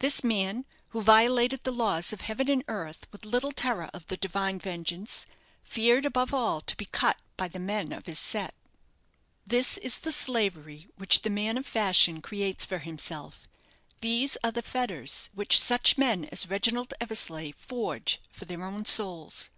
This 0.00 0.24
man, 0.24 0.64
who 0.88 1.00
violated 1.00 1.62
the 1.62 1.70
laws 1.70 2.12
of 2.12 2.22
heaven 2.22 2.50
and 2.50 2.64
earth 2.66 3.06
with 3.12 3.24
little 3.24 3.52
terror 3.52 3.88
of 3.94 4.04
the 4.08 4.16
Divine 4.16 4.58
vengeance, 4.58 5.24
feared 5.62 6.04
above 6.04 6.34
all 6.34 6.60
to 6.62 6.74
be 6.76 6.86
cut 6.86 7.16
by 7.36 7.46
the 7.46 7.60
men 7.60 7.92
of 7.92 8.06
his 8.06 8.18
set. 8.18 8.54
This 9.46 9.76
is 9.78 10.00
the 10.00 10.10
slavery 10.10 10.88
which 10.96 11.22
the 11.22 11.30
man 11.30 11.56
of 11.56 11.64
fashion 11.64 12.20
creates 12.20 12.66
for 12.66 12.78
himself 12.78 13.46
these 14.00 14.36
are 14.42 14.50
the 14.50 14.62
fetters 14.62 15.30
which 15.32 15.60
such 15.60 15.96
men 15.96 16.24
as 16.24 16.50
Reginald 16.50 16.92
Eversleigh 17.00 17.52
forge 17.52 18.20
for 18.32 18.46
their 18.46 18.64
own 18.64 18.84
souls. 18.84 19.48